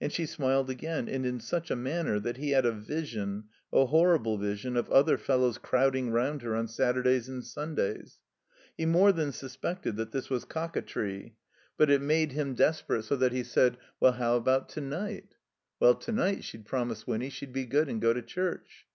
And 0.00 0.12
she 0.12 0.26
smiled 0.26 0.68
again, 0.70 1.08
and 1.08 1.24
in 1.24 1.38
such 1.38 1.70
a 1.70 1.76
manner 1.76 2.18
that 2.18 2.36
he 2.36 2.50
had 2.50 2.66
a 2.66 2.72
vision, 2.72 3.44
a 3.72 3.86
horrible 3.86 4.36
vision, 4.36 4.76
of 4.76 4.90
other 4.90 5.16
fellows 5.16 5.56
crowding 5.56 6.10
rotmd 6.10 6.42
her 6.42 6.56
on 6.56 6.66
Sattirdays 6.66 7.28
and 7.28 7.44
Stmdays. 7.44 8.18
He 8.76 8.86
more 8.86 9.12
than 9.12 9.30
suspected 9.30 9.94
that 9.98 10.10
this 10.10 10.28
was 10.28 10.44
"cock 10.44 10.76
a 10.76 10.82
tree"; 10.82 11.36
but 11.76 11.90
it 11.90 12.02
made 12.02 12.32
him 12.32 12.56
zoz 12.56 12.56
THE 12.56 12.56
COMBINED 12.56 12.58
MAZE 12.58 12.58
desperate, 12.58 13.02
so 13.04 13.14
that 13.14 13.32
he 13.32 13.44
said, 13.44 13.76
"Well— 14.00 14.12
how 14.18 14.34
about 14.34 14.68
to 14.70 14.80
night?" 14.80 15.36
Well— 15.78 15.94
to 16.06 16.10
night 16.10 16.42
she'd 16.42 16.66
promised 16.66 17.06
Winny 17.06 17.30
she'd 17.30 17.52
be 17.52 17.64
good 17.64 17.88
and 17.88 18.02
go 18.02 18.12
to 18.12 18.20
chtirch. 18.22 18.86